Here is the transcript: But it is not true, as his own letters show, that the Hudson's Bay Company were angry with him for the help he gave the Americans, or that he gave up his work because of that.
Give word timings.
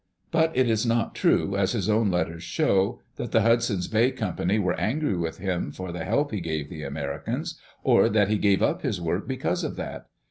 But 0.31 0.57
it 0.57 0.67
is 0.67 0.83
not 0.83 1.13
true, 1.13 1.55
as 1.55 1.73
his 1.73 1.87
own 1.87 2.09
letters 2.09 2.41
show, 2.41 3.01
that 3.17 3.31
the 3.31 3.41
Hudson's 3.43 3.87
Bay 3.87 4.09
Company 4.09 4.57
were 4.57 4.73
angry 4.79 5.15
with 5.15 5.37
him 5.37 5.71
for 5.71 5.91
the 5.91 6.05
help 6.05 6.31
he 6.31 6.39
gave 6.39 6.69
the 6.69 6.81
Americans, 6.81 7.59
or 7.83 8.09
that 8.09 8.27
he 8.29 8.39
gave 8.39 8.63
up 8.63 8.81
his 8.81 8.99
work 8.99 9.27
because 9.27 9.63
of 9.63 9.75
that. 9.75 10.07